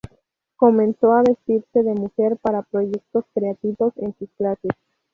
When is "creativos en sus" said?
3.35-4.31